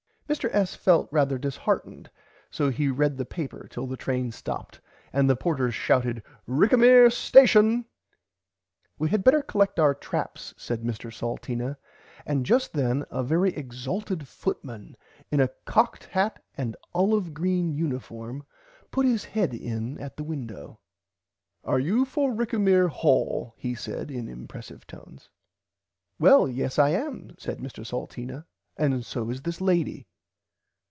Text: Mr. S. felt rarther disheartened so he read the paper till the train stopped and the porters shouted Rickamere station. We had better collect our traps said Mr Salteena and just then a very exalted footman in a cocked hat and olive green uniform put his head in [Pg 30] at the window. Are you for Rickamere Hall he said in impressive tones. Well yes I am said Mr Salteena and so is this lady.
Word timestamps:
Mr. 0.31 0.47
S. 0.53 0.75
felt 0.75 1.11
rarther 1.11 1.37
disheartened 1.41 2.09
so 2.49 2.69
he 2.69 2.87
read 2.87 3.17
the 3.17 3.25
paper 3.25 3.67
till 3.69 3.85
the 3.85 3.97
train 3.97 4.31
stopped 4.31 4.79
and 5.11 5.29
the 5.29 5.35
porters 5.35 5.75
shouted 5.75 6.23
Rickamere 6.47 7.11
station. 7.11 7.83
We 8.97 9.09
had 9.09 9.25
better 9.25 9.41
collect 9.41 9.77
our 9.77 9.93
traps 9.93 10.53
said 10.55 10.83
Mr 10.83 11.13
Salteena 11.13 11.75
and 12.25 12.45
just 12.45 12.71
then 12.71 13.03
a 13.11 13.25
very 13.25 13.49
exalted 13.53 14.25
footman 14.25 14.95
in 15.31 15.41
a 15.41 15.49
cocked 15.65 16.05
hat 16.05 16.41
and 16.55 16.77
olive 16.93 17.33
green 17.33 17.73
uniform 17.73 18.45
put 18.89 19.05
his 19.05 19.25
head 19.25 19.53
in 19.53 19.95
[Pg 19.95 19.97
30] 19.97 20.03
at 20.05 20.15
the 20.15 20.23
window. 20.23 20.79
Are 21.65 21.79
you 21.81 22.05
for 22.05 22.31
Rickamere 22.33 22.87
Hall 22.87 23.53
he 23.57 23.75
said 23.75 24.09
in 24.09 24.29
impressive 24.29 24.87
tones. 24.87 25.29
Well 26.19 26.47
yes 26.47 26.79
I 26.79 26.91
am 26.91 27.35
said 27.37 27.57
Mr 27.57 27.85
Salteena 27.85 28.45
and 28.77 29.05
so 29.05 29.29
is 29.29 29.41
this 29.41 29.59
lady. 29.59 30.07